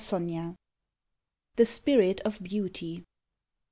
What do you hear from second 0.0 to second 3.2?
109 THE SPIRIT OF BEAUTY.